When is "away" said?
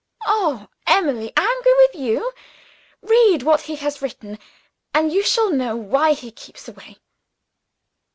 6.67-6.97